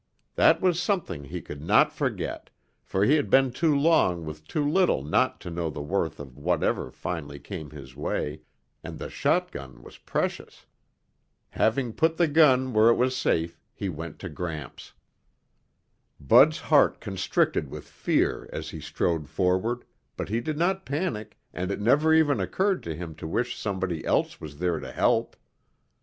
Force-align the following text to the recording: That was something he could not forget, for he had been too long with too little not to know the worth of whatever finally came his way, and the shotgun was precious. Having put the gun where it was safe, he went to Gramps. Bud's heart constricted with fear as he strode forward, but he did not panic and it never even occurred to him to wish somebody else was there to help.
That 0.33 0.61
was 0.61 0.81
something 0.81 1.25
he 1.25 1.43
could 1.43 1.61
not 1.61 1.93
forget, 1.93 2.49
for 2.81 3.05
he 3.05 3.17
had 3.17 3.29
been 3.29 3.51
too 3.51 3.75
long 3.77 4.25
with 4.25 4.47
too 4.47 4.67
little 4.67 5.03
not 5.03 5.39
to 5.41 5.51
know 5.51 5.69
the 5.69 5.83
worth 5.83 6.19
of 6.19 6.39
whatever 6.39 6.89
finally 6.89 7.37
came 7.37 7.69
his 7.69 7.95
way, 7.95 8.41
and 8.83 8.97
the 8.97 9.11
shotgun 9.11 9.83
was 9.83 9.99
precious. 9.99 10.65
Having 11.51 11.93
put 11.93 12.17
the 12.17 12.27
gun 12.27 12.73
where 12.73 12.89
it 12.89 12.95
was 12.95 13.15
safe, 13.15 13.59
he 13.75 13.89
went 13.89 14.17
to 14.17 14.29
Gramps. 14.29 14.93
Bud's 16.19 16.57
heart 16.57 16.99
constricted 16.99 17.69
with 17.69 17.85
fear 17.87 18.49
as 18.51 18.71
he 18.71 18.79
strode 18.79 19.29
forward, 19.29 19.85
but 20.17 20.29
he 20.29 20.39
did 20.41 20.57
not 20.57 20.83
panic 20.83 21.37
and 21.53 21.69
it 21.69 21.79
never 21.79 22.11
even 22.11 22.39
occurred 22.39 22.81
to 22.81 22.95
him 22.95 23.13
to 23.13 23.27
wish 23.27 23.55
somebody 23.55 24.03
else 24.03 24.41
was 24.41 24.57
there 24.57 24.79
to 24.79 24.91
help. 24.91 25.35